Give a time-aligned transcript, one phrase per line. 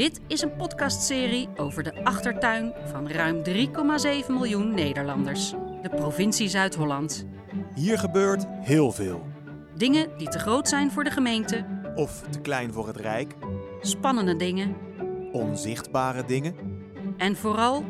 [0.00, 3.52] Dit is een podcastserie over de achtertuin van ruim 3,7
[4.28, 5.50] miljoen Nederlanders,
[5.82, 7.26] de provincie Zuid-Holland.
[7.74, 9.26] Hier gebeurt heel veel.
[9.76, 13.34] Dingen die te groot zijn voor de gemeente, Of te klein voor het Rijk,
[13.80, 14.76] spannende dingen
[15.32, 16.54] onzichtbare dingen.
[17.16, 17.84] en vooral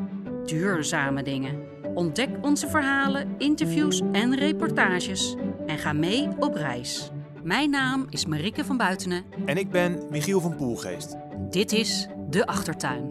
[0.44, 1.62] duurzame dingen.
[1.94, 5.36] Ontdek onze verhalen, interviews en reportages
[5.66, 7.10] en ga mee op reis.
[7.42, 9.24] Mijn naam is Marieke van Buitenen.
[9.44, 11.16] En ik ben Michiel van Poelgeest.
[11.50, 13.10] Dit is De Achtertuin.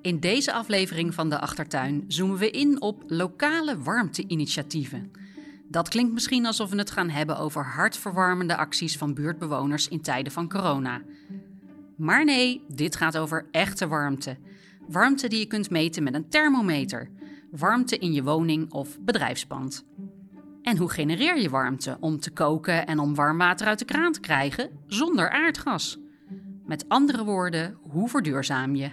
[0.00, 5.10] In deze aflevering van De Achtertuin zoomen we in op lokale warmte-initiatieven.
[5.68, 10.32] Dat klinkt misschien alsof we het gaan hebben over hartverwarmende acties van buurtbewoners in tijden
[10.32, 11.02] van corona.
[11.96, 14.36] Maar nee, dit gaat over echte warmte.
[14.88, 17.10] Warmte die je kunt meten met een thermometer.
[17.50, 19.84] Warmte in je woning of bedrijfspand.
[20.62, 24.12] En hoe genereer je warmte om te koken en om warm water uit de kraan
[24.12, 26.01] te krijgen zonder aardgas?
[26.66, 28.90] Met andere woorden, hoe verduurzaam je?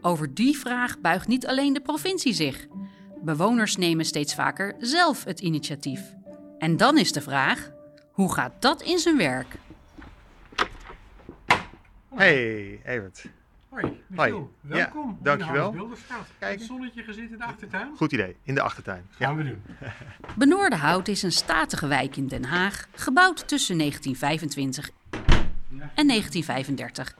[0.00, 2.66] Over die vraag buigt niet alleen de provincie zich.
[3.22, 6.14] Bewoners nemen steeds vaker zelf het initiatief.
[6.58, 7.70] En dan is de vraag:
[8.12, 9.56] hoe gaat dat in zijn werk?
[12.14, 13.24] Hey, Evert.
[13.68, 14.52] Hoi, Michiel.
[14.60, 15.08] Ja, Welkom.
[15.10, 15.74] in dankjewel.
[16.38, 16.58] Kijk.
[16.58, 17.96] Het zonnetje gezet in de achtertuin.
[17.96, 19.06] Goed idee, in de achtertuin.
[19.10, 19.42] Gaan Ja.
[19.42, 19.62] we doen.
[20.36, 24.90] Benoordenhout is een statige wijk in Den Haag, gebouwd tussen 1925
[25.94, 27.14] en 1935.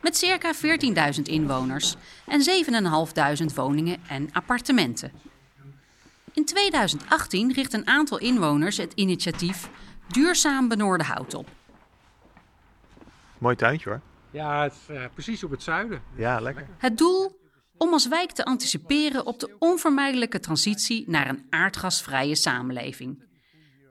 [0.00, 0.54] Met circa
[1.16, 2.40] 14.000 inwoners en
[3.48, 5.12] 7.500 woningen en appartementen.
[6.32, 9.70] In 2018 richt een aantal inwoners het initiatief
[10.08, 11.48] Duurzaam Benoordenhout op.
[13.38, 14.00] Mooi tuintje hoor.
[14.30, 16.02] Ja, het is eh, precies op het zuiden.
[16.16, 16.66] Ja, lekker.
[16.78, 17.40] Het doel?
[17.76, 23.25] Om als wijk te anticiperen op de onvermijdelijke transitie naar een aardgasvrije samenleving.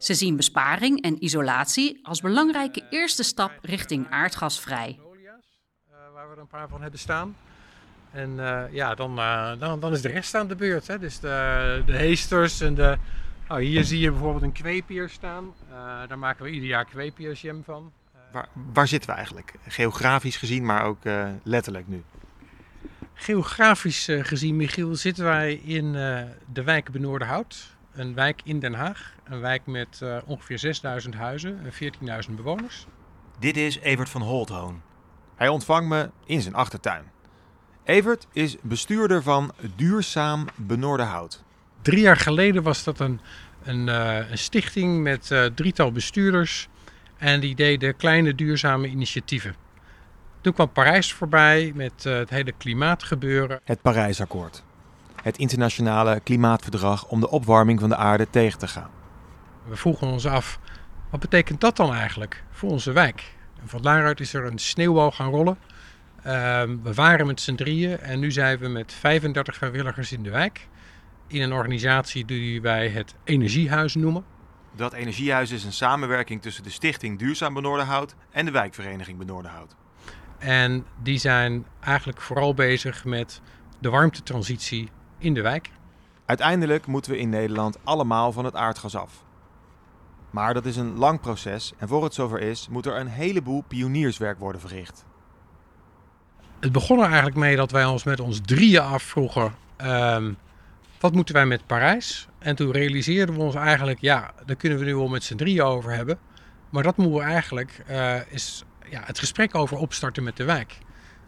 [0.05, 4.99] Ze zien besparing en isolatie als belangrijke eerste stap richting aardgasvrij.
[4.99, 7.35] Eh, waar we er een paar van hebben staan.
[8.11, 10.87] En eh, ja, dan, eh, dan, dan is de rest aan de beurt.
[10.87, 10.99] Hè?
[10.99, 12.97] Dus de, de heesters en de...
[13.47, 15.53] Oh, hier zie je bijvoorbeeld een kweepier staan.
[15.69, 15.75] Eh,
[16.07, 17.91] daar maken we ieder jaar kweepiersjam van.
[18.31, 19.53] Waar, waar zitten we eigenlijk?
[19.67, 22.03] Geografisch gezien, maar ook eh, letterlijk nu.
[23.13, 27.74] Geografisch eh, gezien, Michiel, zitten wij in eh, de wijk Benoordenhout.
[27.95, 29.13] Een wijk in Den Haag.
[29.23, 32.85] Een wijk met eh, ongeveer 6000 huizen en 14.000 bewoners.
[33.39, 34.81] Dit is Evert van Holthoon.
[35.35, 37.03] Hij ontvangt me in zijn achtertuin.
[37.83, 41.43] Evert is bestuurder van Duurzaam Benoordenhout.
[41.81, 43.19] Drie jaar geleden was dat een,
[43.63, 46.67] een, eh, een stichting met eh, drietal bestuurders.
[47.17, 49.55] En die deden kleine duurzame initiatieven.
[50.41, 53.59] Toen kwam Parijs voorbij met eh, het hele klimaatgebeuren.
[53.63, 54.63] Het Parijsakkoord.
[55.25, 58.89] Het internationale klimaatverdrag om de opwarming van de aarde tegen te gaan.
[59.67, 60.59] We vroegen ons af,
[61.09, 63.35] wat betekent dat dan eigenlijk voor onze wijk?
[63.61, 65.57] En van daaruit is er een sneeuwbal gaan rollen.
[66.23, 70.29] Ehm, we waren met z'n drieën en nu zijn we met 35 vrijwilligers in de
[70.29, 70.67] wijk.
[71.27, 74.25] In een organisatie die wij het Energiehuis noemen.
[74.75, 79.75] Dat energiehuis is een samenwerking tussen de stichting Duurzaam Benoordenhout en de wijkvereniging Benoordenhout.
[80.37, 83.41] En die zijn eigenlijk vooral bezig met
[83.79, 85.69] de warmtetransitie in de wijk.
[86.25, 89.23] Uiteindelijk moeten we in Nederland allemaal van het aardgas af.
[90.29, 93.63] Maar dat is een lang proces en voor het zover is, moet er een heleboel
[93.67, 95.05] pionierswerk worden verricht.
[96.59, 100.33] Het begon er eigenlijk mee dat wij ons met ons drieën afvroegen: ehm,
[100.99, 102.27] wat moeten wij met Parijs?
[102.39, 105.63] En toen realiseerden we ons eigenlijk: ja, daar kunnen we nu wel met z'n drieën
[105.63, 106.19] over hebben.
[106.69, 110.77] Maar dat moeten we eigenlijk eh, is ja, het gesprek over opstarten met de wijk.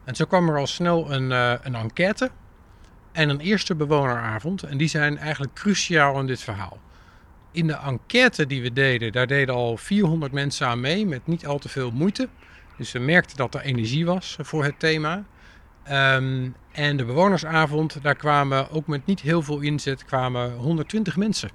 [0.03, 2.31] En zo kwam er al snel een, eh, een enquête
[3.17, 4.63] en een eerste bewoneravond.
[4.63, 6.79] En die zijn eigenlijk cruciaal in dit verhaal.
[7.51, 11.45] In de enquête die we deden, daar deden al 400 mensen aan mee met niet
[11.45, 12.27] al te veel moeite.
[12.77, 15.23] Dus we merkten dat er energie was voor het thema.
[15.83, 21.49] Ehm, en de bewonersavond, daar kwamen ook met niet heel veel inzet, kwamen 120 mensen.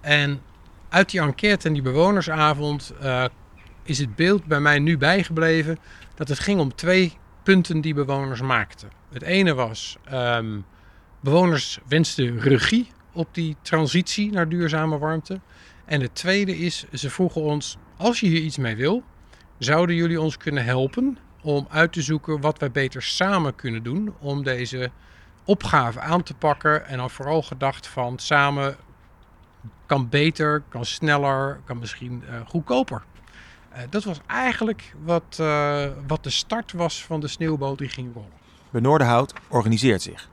[0.00, 0.40] En
[0.88, 3.24] uit die enquête en die bewonersavond eh,
[3.82, 5.78] is het beeld bij mij nu bijgebleven
[6.14, 8.90] dat het ging om twee punten die bewoners maakten.
[9.12, 10.58] Het ene was, ehm,
[11.20, 15.40] bewoners wensten regie op die transitie naar duurzame warmte.
[15.84, 19.02] En het tweede is, ze vroegen ons, als je hier iets mee wil,
[19.58, 24.14] zouden jullie ons kunnen helpen om uit te zoeken wat wij beter samen kunnen doen
[24.18, 24.90] om deze
[25.44, 26.86] opgave aan te pakken.
[26.86, 28.76] En dan vooral gedacht van samen
[29.86, 33.02] kan beter, kan sneller, kan misschien eh, goedkoper.
[33.70, 38.14] Eh, dat was eigenlijk wat, eh, wat de start was van de sneeuwboot die ging
[38.14, 38.38] rollen.
[38.70, 40.28] Benoordenhout organiseert zich.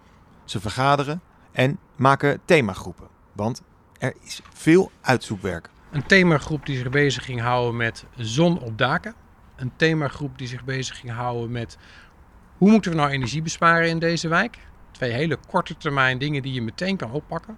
[0.45, 3.61] Ze vergaderen en maken themagroepen, want
[3.99, 5.69] er is veel uitzoekwerk.
[5.91, 9.13] Een themagroep die zich bezig ging houden met zon op daken.
[9.55, 11.77] een themagroep die zich bezig ging houden met
[12.57, 14.57] hoe moeten we nou energie besparen in deze wijk.
[14.91, 17.57] Twee hele korte termijn dingen die je meteen kan oppakken.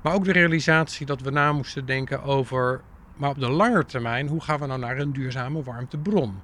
[0.00, 2.80] Maar ook de realisatie dat we na moesten denken over,
[3.16, 6.40] maar op de lange termijn, hoe gaan we nou naar een duurzame warmtebron?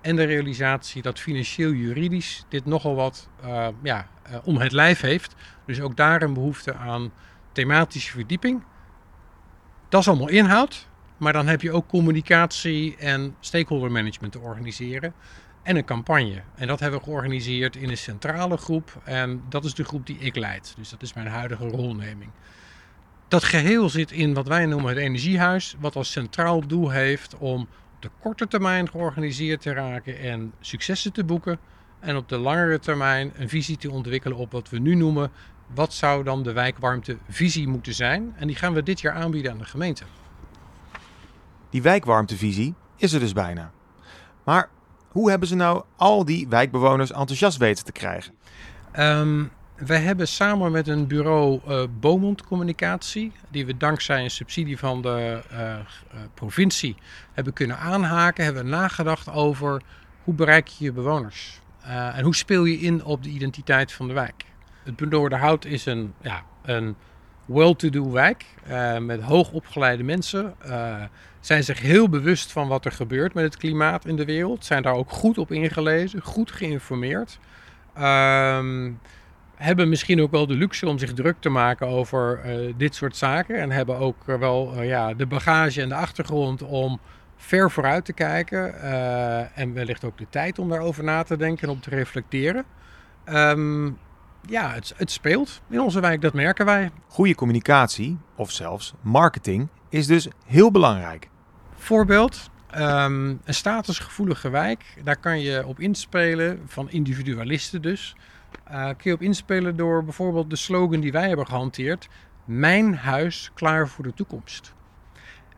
[0.00, 5.00] En de realisatie dat financieel juridisch dit nogal wat uh, ja, uh, om het lijf
[5.00, 5.34] heeft.
[5.66, 7.12] Dus ook daar een behoefte aan
[7.52, 8.62] thematische verdieping.
[9.88, 10.88] Dat is allemaal inhoud.
[11.16, 15.14] Maar dan heb je ook communicatie en stakeholder management te organiseren.
[15.62, 16.42] En een campagne.
[16.54, 19.00] En dat hebben we georganiseerd in een centrale groep.
[19.04, 20.74] En dat is de groep die ik leid.
[20.76, 22.30] Dus dat is mijn huidige rolneming.
[23.28, 25.76] Dat geheel zit in wat wij noemen het energiehuis.
[25.80, 27.68] Wat als centraal doel heeft om op
[28.02, 31.58] de korte termijn georganiseerd te raken en successen te boeken.
[32.00, 35.30] En op de langere termijn een visie te ontwikkelen op wat we nu noemen.
[35.74, 38.34] Wat zou dan de wijkwarmtevisie moeten zijn?
[38.36, 40.04] En die gaan we dit jaar aanbieden aan de gemeente.
[41.70, 43.70] Die wijkwarmtevisie is er dus bijna.
[44.44, 44.68] Maar
[45.08, 48.34] hoe hebben ze nou al die wijkbewoners enthousiast weten te krijgen?
[48.98, 49.50] Um,
[49.86, 55.02] wij hebben samen met een bureau uh, Beaumont Communicatie, die we dankzij een subsidie van
[55.02, 55.76] de uh, uh,
[56.34, 56.96] provincie
[57.32, 59.82] hebben kunnen aanhaken, hebben we nagedacht over
[60.24, 61.60] hoe bereik je je bewoners
[62.14, 64.44] en hoe speel je in op de identiteit van de wijk.
[64.82, 66.96] Het Benoorderhout is een, ja, een
[67.44, 68.44] well-to-do wijk
[69.00, 70.54] met hoogopgeleide mensen.
[71.40, 74.64] zijn zich heel bewust van wat er gebeurt met het klimaat in de wereld.
[74.64, 77.38] Zijn daar ook goed op ingelezen, goed geïnformeerd.
[77.98, 78.98] Um,
[79.58, 83.16] hebben misschien ook wel de luxe om zich druk te maken over uh, dit soort
[83.16, 83.60] zaken.
[83.60, 87.00] En hebben ook wel uh, ja, de bagage en de achtergrond om
[87.36, 88.74] ver vooruit te kijken.
[88.74, 92.64] Uh, en wellicht ook de tijd om daarover na te denken en op te reflecteren.
[93.32, 93.98] Um,
[94.46, 96.90] ja, het, het, speelt in onze wijk, dat merken wij.
[97.08, 101.28] Goede communicatie, of zelfs marketing, is dus heel belangrijk.
[101.74, 108.16] Voorbeeld, um, een statusgevoelige wijk, daar kan je op inspelen, van individualisten dus.
[108.70, 112.08] Uh, kun je op inspelen door bijvoorbeeld de slogan die wij hebben gehanteerd:
[112.44, 114.74] Mijn huis klaar voor de toekomst.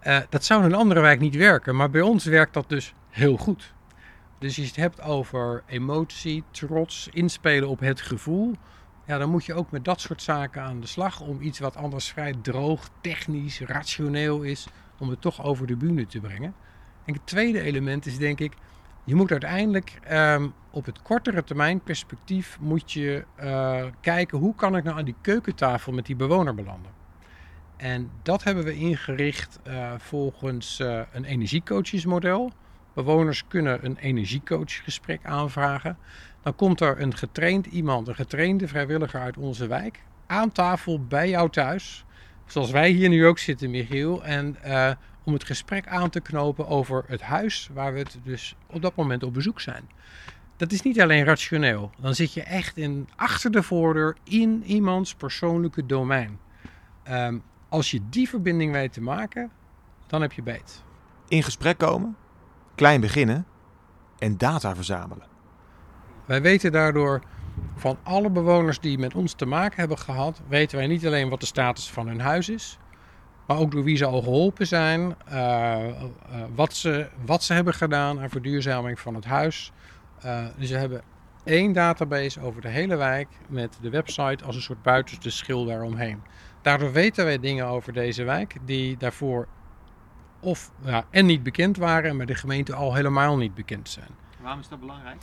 [0.02, 2.94] Uh, dat zou in een andere wijk niet werken, maar bij ons werkt dat dus
[3.08, 3.72] heel goed.
[4.38, 8.54] Dus als je het hebt over emotie, trots, inspelen op het gevoel,
[9.06, 11.76] ja, dan moet je ook met dat soort zaken aan de slag om iets wat
[11.76, 14.66] anders vrij droog, technisch, rationeel is,
[14.98, 16.54] om het toch over de bühne te brengen.
[17.04, 18.52] En het tweede element is denk ik,
[19.05, 24.76] je moet uiteindelijk um, op het kortere termijn perspectief moet je uh, kijken hoe kan
[24.76, 26.91] ik nou aan die keukentafel met die bewoner belanden.
[27.76, 32.52] En dat hebben we ingericht uh, volgens uh, een energiecoachesmodel.
[32.94, 35.97] Bewoners kunnen een energiecoachgesprek aanvragen.
[36.43, 41.29] Dan komt er een getraind iemand, een getrainde vrijwilliger uit onze wijk, aan tafel bij
[41.29, 42.05] jou thuis.
[42.47, 44.25] Zoals wij hier nu ook zitten, Michiel.
[44.25, 44.56] En
[45.25, 48.96] om het gesprek aan te knopen over het huis waar we het dus op dat
[48.96, 49.88] moment op bezoek zijn.
[50.56, 51.90] Dat is niet alleen rationeel.
[51.99, 56.38] Dan zit je echt in, achter de voordeur in iemands persoonlijke domein.
[57.11, 59.50] Um, als je die verbinding weet te maken,
[60.06, 60.82] dan heb je beet.
[61.28, 62.16] In gesprek komen,
[62.75, 63.46] klein beginnen
[64.19, 65.26] en data verzamelen.
[66.26, 67.23] Wij weten daardoor
[67.76, 71.40] van alle bewoners die met ons te maken hebben gehad, weten wij niet alleen wat
[71.40, 72.78] de status van hun huis is,
[73.50, 75.97] maar ook door wie ze al geholpen zijn, uh, uh,
[76.55, 79.73] wat, ze, wat ze hebben gedaan aan verduurzaming van het huis.
[80.56, 81.02] Dus we hebben
[81.44, 86.23] één database over de hele wijk met de website als een soort buitenste schil daaromheen.
[86.62, 89.49] Daardoor weten wij dingen over deze wijk die daarvoor
[90.40, 94.11] of ja, en niet bekend waren en bij de gemeente al helemaal niet bekend zijn.
[94.40, 95.16] Waarom is dat belangrijk?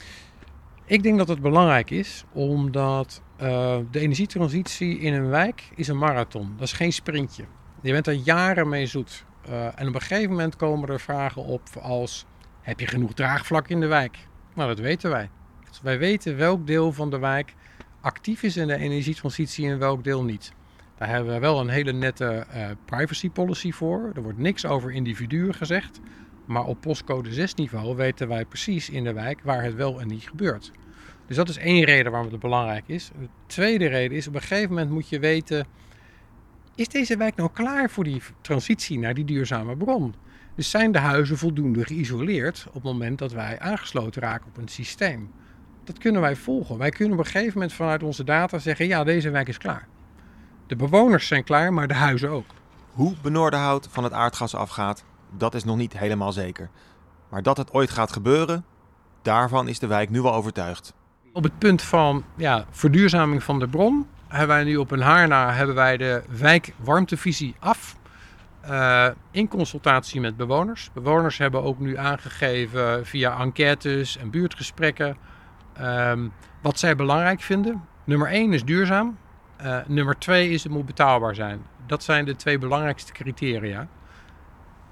[0.86, 6.54] Ik denk dat het belangrijk is omdat de energietransitie in een wijk is een marathon.
[6.58, 7.44] Dat is geen sprintje.
[7.82, 9.26] Je bent er jaren mee zoet.
[9.50, 12.26] Uh, en op een gegeven moment komen er vragen op als:
[12.62, 14.18] heb je genoeg draagvlak in de wijk?
[14.54, 15.30] Nou, dat weten wij.
[15.70, 17.54] Dus wij weten welk deel van de wijk
[18.02, 20.52] actief is in de energietransitie en welk deel niet.
[20.98, 24.12] Daar hebben we wel een hele nette uh, privacy policy voor.
[24.16, 26.00] Er wordt niks over individuen gezegd.
[26.46, 30.08] Maar op postcode 6 niveau weten wij precies in de wijk waar het wel en
[30.08, 30.72] niet gebeurt.
[31.28, 33.12] Dus dat is één reden waarom het belangrijk is.
[33.20, 35.66] De tweede reden is op een gegeven moment moet je weten
[36.78, 40.16] is deze wijk nou klaar voor die transitie naar die duurzame bron?
[40.56, 44.68] Dus zijn de huizen voldoende geïsoleerd op het moment dat wij aangesloten raken op een
[44.68, 45.32] systeem?
[45.84, 46.78] Dat kunnen wij volgen.
[46.78, 49.88] Wij kunnen op een gegeven moment vanuit onze data zeggen: ja, deze wijk is klaar.
[50.68, 52.46] De bewoners zijn klaar, maar de huizen ook.
[52.92, 55.04] Hoe Benoordenhout van het aardgas afgaat,
[55.38, 56.70] dat is nog niet helemaal zeker.
[57.30, 58.66] Maar dat het ooit gaat gebeuren,
[59.22, 60.94] daarvan is de wijk nu wel overtuigd.
[61.34, 65.28] Op het punt van ja, verduurzaming van de bron hebben wij nu op een haar
[65.28, 67.96] na hebben wij de wijkwarmtevisie af.
[68.70, 70.90] uh, in consultatie met bewoners.
[70.94, 75.18] Bewoners hebben ook nu aangegeven via enquêtes en buurtgesprekken
[75.82, 77.84] um, wat zij belangrijk vinden.
[78.04, 79.18] Nummer 1 is duurzaam.
[79.62, 81.62] Uh, nummer 2 is het moet betaalbaar zijn.
[81.86, 83.88] Dat zijn de twee belangrijkste criteria.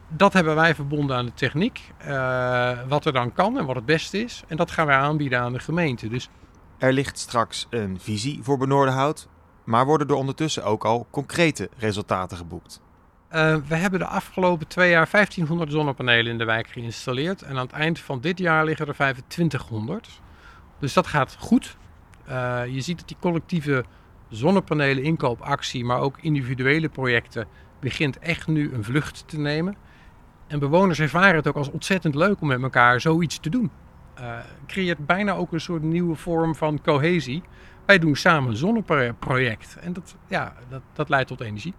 [0.08, 1.92] Dat hebben wij verbonden aan de techniek.
[2.08, 4.44] Uh, wat er dan kan en wat het beste is.
[4.48, 6.08] En dat gaan wij aanbieden aan de gemeente.
[6.08, 6.30] Dus...
[6.78, 9.28] Er ligt straks een visie voor Benoordenhout.
[9.64, 12.82] Maar worden er ondertussen ook al concrete resultaten geboekt?
[13.32, 17.42] Uh, we hebben de afgelopen twee jaar 1500 zonnepanelen in de wijk geïnstalleerd.
[17.42, 20.22] En aan het eind van dit jaar liggen er 2500.
[20.80, 21.78] Dus dat gaat goed.
[22.30, 23.86] Uh, je ziet dat die collectieve
[24.30, 27.48] zonnepanelen inkoopactie, maar ook individuele projecten,
[27.80, 29.76] begint echt nu een vlucht te nemen.
[30.48, 33.72] En bewoners ervaren het ook als ontzettend leuk om met elkaar zoiets te doen.
[34.20, 37.44] Uh, creëert bijna ook een soort nieuwe vorm van cohesie.
[37.86, 41.74] Wij doen samen een zonneproject en dat, ja, dat, dat leidt tot energie.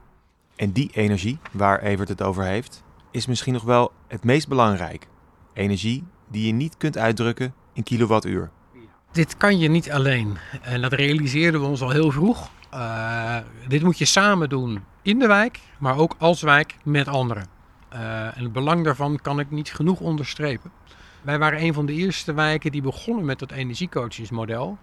[0.56, 5.06] En die energie, waar Evert het over heeft, is misschien nog wel het meest belangrijk.
[5.52, 8.50] Energie die je niet kunt uitdrukken in kilowattuur.
[9.12, 10.38] Dit kan je niet alleen.
[10.62, 12.50] En dat realiseerden we ons al heel vroeg.
[12.74, 13.36] Uh,
[13.68, 17.46] dit moet je samen doen in de wijk, maar ook als wijk met anderen.
[17.92, 20.70] Uh, en het belang daarvan kan ik niet genoeg onderstrepen.
[21.26, 24.78] Wij waren een van de eerste wijken die begonnen met dat energiecoachingsmodel.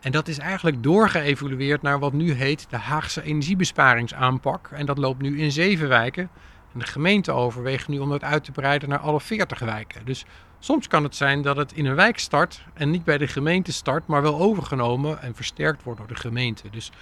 [0.00, 4.68] En dat is eigenlijk doorgeëvolueerd naar wat nu heet de Haagse energiebesparingsaanpak.
[4.70, 6.30] En dat loopt nu in zeven wijken.
[6.72, 10.04] En de gemeente overweegt nu om dat uit te breiden naar alle 40 wijken.
[10.04, 10.24] Dus
[10.58, 13.72] soms kan het zijn dat het in een wijk start en niet bij de gemeente
[13.72, 16.70] start, maar wel overgenomen en versterkt wordt door de gemeente.
[16.70, 16.92] Dus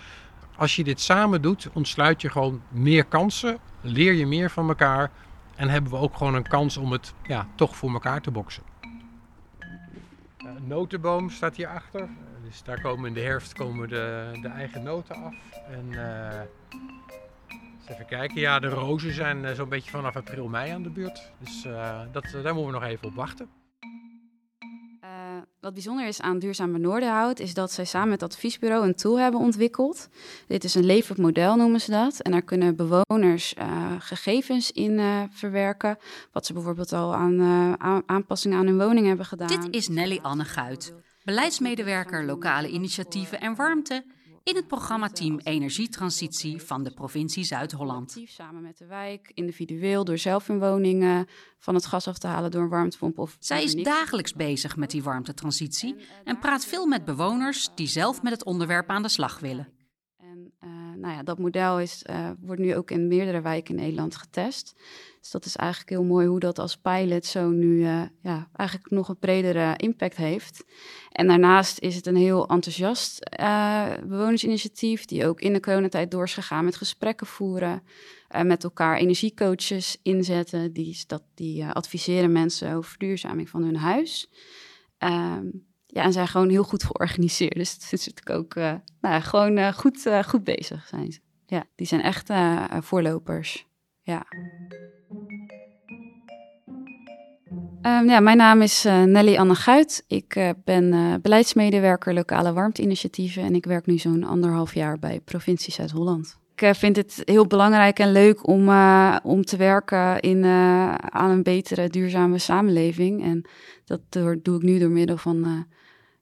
[0.57, 5.11] als je dit samen doet, ontsluit je gewoon meer kansen, leer je meer van elkaar
[5.57, 8.70] en hebben we ook gewoon een kans om het ja, toch voor elkaar te boksen.
[10.45, 12.09] Een notenboom staat hier achter.
[12.43, 15.35] Dus daar komen in de herfst komen de, de eigen noten af.
[15.69, 16.41] En uh,
[17.89, 18.41] even kijken.
[18.41, 21.33] Ja, de rozen zijn uh, zo'n beetje vanaf april, mei aan de beurt.
[21.39, 21.63] Dus
[22.13, 23.60] dat, daar moeten we nog even op wachten.
[25.61, 29.19] Wat bijzonder is aan Duurzame Noorderhout is dat zij samen met het adviesbureau een tool
[29.19, 30.09] hebben ontwikkeld.
[30.47, 32.21] Dit is een levend model noemen ze dat.
[32.21, 35.99] En daar kunnen bewoners uh, gegevens in uh, verwerken.
[36.33, 39.49] Wat ze bijvoorbeeld al aan uh, aanpassingen aan hun woning hebben gedaan.
[39.49, 44.05] Dit is Nelly Anne Guit, beleidsmedewerker lokale initiatieven en warmte
[44.43, 48.21] in het programmateam Energietransitie van de provincie Zuid-Holland.
[48.25, 51.27] Samen met de wijk, individueel, door zelf in woningen
[51.59, 53.19] van het gas af te halen door een warmtepomp.
[53.19, 58.23] Of Zij is dagelijks bezig met die warmtetransitie en praat veel met bewoners die zelf
[58.23, 59.69] met het onderwerp aan de slag willen.
[60.17, 63.81] En uh, nou ja, dat model is, uh, wordt nu ook in meerdere wijken in
[63.81, 64.81] Nederland getest.
[65.21, 68.91] Dus dat is eigenlijk heel mooi hoe dat als pilot zo nu uh, ja, eigenlijk
[68.91, 70.65] nog een bredere impact heeft.
[71.11, 73.31] En daarnaast is het een heel enthousiast
[74.07, 77.83] bewonersinitiatief die ook in de coronatijd door is gegaan met gesprekken voeren.
[78.43, 80.73] met elkaar energiecoaches inzetten.
[80.73, 84.31] Die, dat, die adviseren mensen over verduurzaming van hun huis.
[84.99, 87.55] Um, ja, en zijn gewoon heel goed georganiseerd.
[87.55, 88.55] Dus het is natuurlijk ook
[89.01, 91.21] nou, gewoon goed, goed bezig zijn ze.
[91.47, 92.31] Ja, die zijn echt
[92.85, 93.69] voorlopers.
[94.03, 94.27] Ja.
[97.87, 100.05] Um, ja, mijn naam is Nelly Anne Guit.
[100.07, 106.39] Ik ben beleidsmedewerker lokale warmteinitiatieven en ik werk nu zo'n anderhalf jaar bij provincie Zuid-Holland.
[106.55, 108.69] Ik vind het heel belangrijk en leuk om,
[109.23, 113.23] om te werken in, aan een betere, duurzame samenleving.
[113.23, 113.49] En
[113.85, 115.67] dat door, doe ik nu door middel van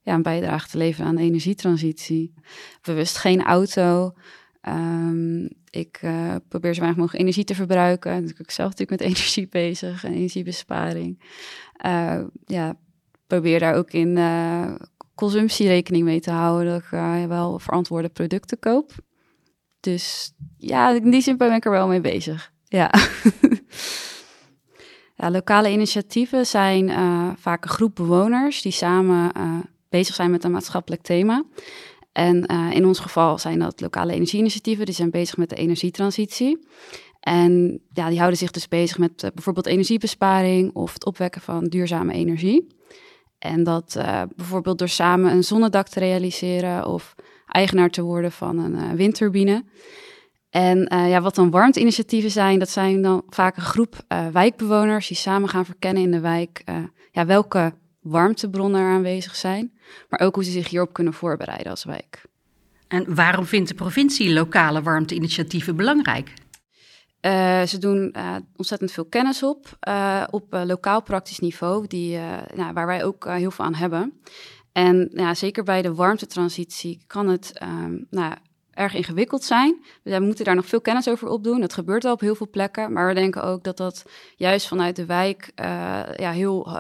[0.02, 2.34] ja, een bijdrage te leveren aan de energietransitie.
[2.82, 4.12] Bewust geen auto.
[4.68, 8.20] Um, ik uh, probeer zo weinig mogelijk energie te verbruiken.
[8.22, 11.22] Dus ik zelf natuurlijk met energie bezig en energiebesparing.
[11.86, 12.76] Uh, ja,
[13.26, 14.74] probeer daar ook in uh,
[15.14, 16.72] consumptie rekening mee te houden.
[16.72, 18.92] Dat ik wel verantwoorde producten koop.
[19.80, 22.52] Dus ja, in die zin ben ik er wel mee bezig.
[22.64, 22.94] Ja.
[25.16, 26.90] ja lokale initiatieven zijn
[27.38, 29.32] vaak een groep bewoners die samen
[29.88, 31.44] bezig zijn met een maatschappelijk thema.
[32.18, 36.66] En uh, in ons geval zijn dat lokale energieinitiatieven, die zijn bezig met de energietransitie.
[37.20, 41.64] En ja, die houden zich dus bezig met uh, bijvoorbeeld energiebesparing of het opwekken van
[41.64, 42.66] duurzame energie.
[43.38, 47.14] En dat uh, bijvoorbeeld door samen een zonnedak te realiseren of
[47.46, 49.64] eigenaar te worden van een windturbine.
[50.50, 55.48] En ja, wat dan warmteinitiatieven zijn, dat zijn dan vaak een groep wijkbewoners die samen
[55.48, 56.62] gaan verkennen in de wijk
[57.10, 57.72] ja, welke
[58.08, 62.22] warmtebronnen er aanwezig zijn, maar ook hoe ze zich hierop kunnen voorbereiden als wijk.
[62.88, 66.32] En waarom vindt de provincie lokale warmteinitiatieven belangrijk?
[67.20, 72.18] Uh, ze doen uh, ontzettend veel kennis op, uh, op lokaal praktisch niveau, die,
[72.54, 74.20] nou, waar wij ook heel veel aan hebben.
[74.72, 78.34] En ja, zeker bij de warmtetransitie kan het um, nou,
[78.70, 79.84] erg ingewikkeld zijn.
[80.02, 81.60] We moeten daar nog veel kennis over opdoen.
[81.60, 82.92] Dat gebeurt al op heel veel plekken.
[82.92, 84.04] Maar we denken ook dat dat
[84.36, 85.52] juist vanuit de wijk
[86.16, 86.78] ja, heel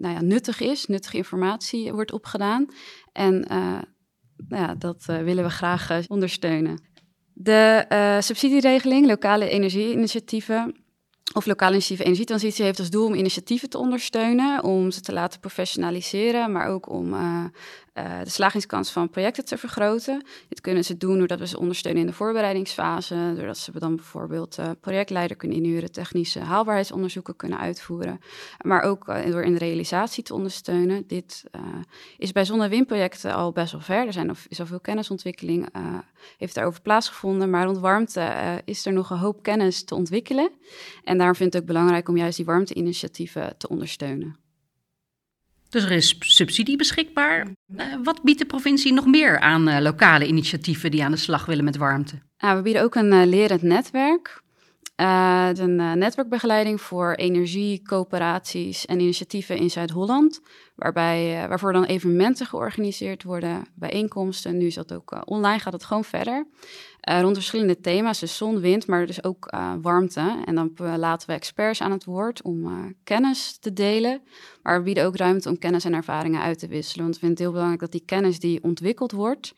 [0.00, 0.86] nou ja, nuttig is.
[0.86, 2.66] Nuttige informatie wordt opgedaan.
[3.12, 3.40] En
[4.48, 6.82] nou ja, dat willen we graag ondersteunen.
[7.32, 7.86] De
[8.20, 10.74] subsidieregeling, lokale energieinitiatieven
[11.34, 15.40] of lokale initiatieve energietransitie heeft als doel om initiatieven te ondersteunen, om ze te laten
[15.40, 17.14] professionaliseren, maar ook om
[17.94, 20.24] uh, de slagingskans van projecten te vergroten.
[20.48, 24.58] Dit kunnen ze doen doordat we ze ondersteunen in de voorbereidingsfase, doordat ze dan bijvoorbeeld
[24.58, 28.20] uh, projectleider kunnen inhuren, technische haalbaarheidsonderzoeken kunnen uitvoeren,
[28.64, 31.04] maar ook door in de realisatie te ondersteunen.
[31.06, 31.44] Dit
[32.18, 34.06] is bij zonne- en windprojecten al best wel ver.
[34.06, 35.68] Er zijn, is al veel kennisontwikkeling,
[36.38, 40.50] heeft daarover plaatsgevonden, maar rond warmte is er nog een hoop kennis te ontwikkelen.
[41.04, 44.39] En daarom vind ik het ook belangrijk om juist die warmteinitiatieven te ondersteunen.
[45.70, 47.46] Dus er is subsidie beschikbaar.
[47.76, 51.46] Uh, wat biedt de provincie nog meer aan uh, lokale initiatieven die aan de slag
[51.46, 52.18] willen met warmte?
[52.38, 53.28] Nou, we bieden ook een
[55.00, 60.40] uh, een netwerkbegeleiding voor energiecoöperaties en initiatieven in Zuid-Holland.
[60.74, 64.56] Waarbij, waarvoor dan evenementen georganiseerd worden, bijeenkomsten.
[64.56, 66.46] Nu is dat ook online, gaat het gewoon verder.
[67.00, 70.42] Rond verschillende thema's, dus zon, wind, maar dus ook warmte.
[70.44, 74.22] En dan laten we experts aan het woord om kennis te delen.
[74.62, 77.04] Maar we bieden ook ruimte om kennis en ervaringen uit te wisselen.
[77.04, 79.54] Want we vinden het heel belangrijk dat die kennis die ontwikkeld wordt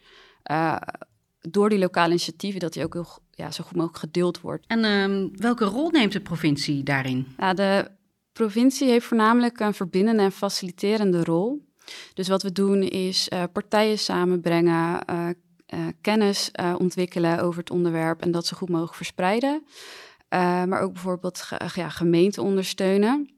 [1.49, 4.65] door die lokale initiatieven, dat die ook heel, ja, zo goed mogelijk gedeeld wordt.
[4.67, 7.27] En ehm, welke rol neemt de provincie daarin?
[7.39, 7.91] Ja, de
[8.33, 11.71] provincie heeft voornamelijk een verbindende en faciliterende rol.
[12.15, 18.31] Dus wat we doen is partijen samenbrengen, uh, kennis uh, ontwikkelen over het onderwerp en
[18.31, 19.65] dat zo goed mogelijk verspreiden.
[20.69, 23.31] Maar ook bijvoorbeeld ge ja, gemeenten ondersteunen.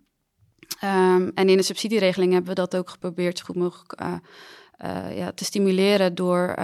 [0.85, 4.01] Um, en in de subsidieregeling hebben we dat ook geprobeerd zo goed mogelijk
[5.15, 6.55] ja, te stimuleren door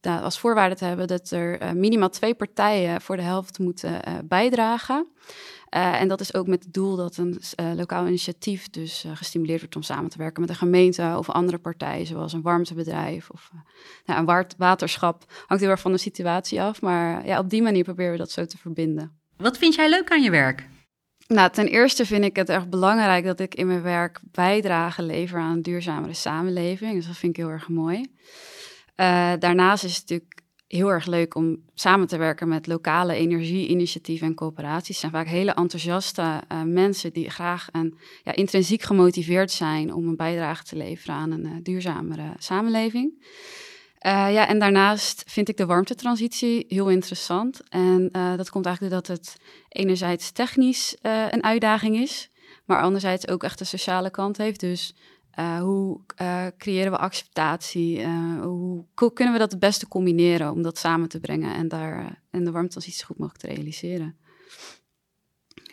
[0.00, 5.06] nou, als voorwaarde te hebben dat er minimaal twee partijen voor de helft moeten bijdragen.
[5.76, 7.40] Uh, en dat is ook met het doel dat een
[7.76, 12.06] lokaal initiatief dus gestimuleerd wordt om samen te werken met een gemeente of andere partijen,
[12.06, 13.50] zoals een warmtebedrijf of
[14.04, 15.24] nou, een waterschap.
[15.46, 18.30] Hangt heel erg van de situatie af, maar ja, op die manier proberen we dat
[18.30, 19.20] zo te verbinden.
[19.36, 20.68] Wat vind jij leuk aan je werk?
[21.26, 25.40] Nou, ten eerste vind ik het erg belangrijk dat ik in mijn werk bijdrage lever
[25.40, 26.92] aan een duurzamere samenleving.
[26.94, 28.14] Dus dat vind ik heel erg mooi.
[29.38, 34.34] Daarnaast is het natuurlijk heel erg leuk om samen te werken met lokale energieinitiatieven en
[34.34, 34.88] coöperaties.
[34.88, 40.08] Het zijn vaak hele enthousiaste uh, mensen die graag en ja, intrinsiek gemotiveerd zijn om
[40.08, 43.24] een bijdrage te leveren aan een uh, duurzamere samenleving.
[44.02, 47.60] Ja, en daarnaast vind ik de warmtetransitie heel interessant.
[47.68, 49.36] En dat komt eigenlijk doordat het
[49.68, 50.96] enerzijds technisch
[51.30, 52.30] een uitdaging is,
[52.64, 54.60] maar anderzijds ook echt de sociale kant heeft.
[54.60, 54.94] Dus
[55.40, 57.98] uh, hoe uh, creëren we acceptatie?
[57.98, 58.40] Uh,
[58.94, 62.44] hoe kunnen we dat het beste combineren om dat samen te brengen en, daar, en
[62.44, 64.16] de warmtetransitie goed mogelijk te realiseren?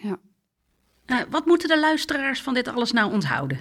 [0.02, 0.20] Ja.
[1.30, 3.60] wat moeten de luisteraars van dit alles nou onthouden?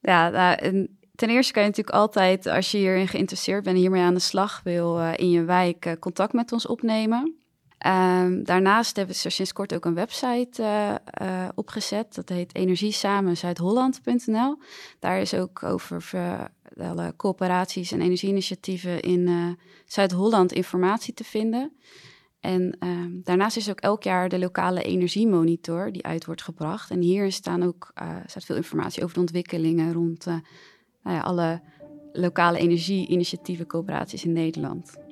[0.00, 4.02] Ja, nou, ten eerste kan je natuurlijk altijd, als je hierin geïnteresseerd bent en hiermee
[4.02, 7.39] aan de slag wil, in je wijk contact met ons opnemen.
[7.86, 12.14] Um, daarnaast hebben we sinds kort ook een website uh, uh, opgezet.
[12.14, 14.58] Dat heet energiesamenzuidholland.nl.
[14.98, 16.10] Daar is ook over
[16.78, 19.46] alle coöperaties en energieinitiatieven in uh,
[19.84, 21.72] Zuid-Holland informatie te vinden.
[22.40, 26.90] En um, daarnaast is ook elk jaar de lokale energiemonitor die uit wordt gebracht.
[26.90, 27.92] En hier staan ook,
[28.26, 30.42] staat veel informatie over de ontwikkelingen rond nou
[31.02, 31.60] ja, alle
[32.12, 35.09] lokale energieinitiatieven, coöperaties in Nederland.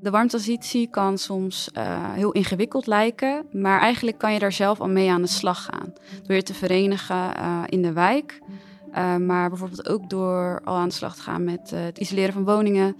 [0.00, 4.88] De warmtransitie kan soms uh, heel ingewikkeld lijken, maar eigenlijk kan je daar zelf al
[4.88, 5.92] mee aan de slag gaan.
[6.22, 8.40] Door je te verenigen uh, in de wijk,
[8.90, 12.44] uh, maar bijvoorbeeld ook door al aan de slag te gaan met het isoleren van
[12.44, 12.96] woningen,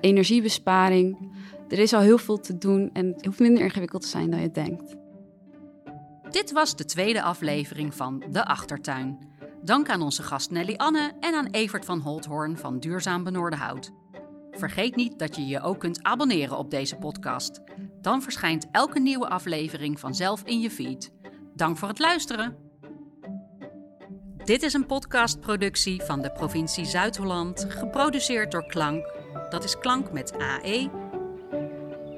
[0.00, 1.32] energiebesparing.
[1.68, 4.40] Er is al heel veel te doen en het hoeft minder ingewikkeld te zijn dan
[4.40, 4.96] je denkt.
[6.30, 9.18] Dit was de tweede aflevering van De Achtertuin.
[9.62, 13.90] Dank aan onze gast Nelly Anne en aan Evert van Holthoorn van Duurzaam Benoordenhout.
[14.50, 17.60] Vergeet niet dat je je ook kunt abonneren op deze podcast.
[18.00, 21.12] Dan verschijnt elke nieuwe aflevering vanzelf in je feed.
[21.54, 22.56] Dank voor het luisteren.
[24.44, 29.12] Dit is een podcastproductie van de provincie Zuid-Holland, geproduceerd door Klank.
[29.50, 30.90] Dat is Klank met AE.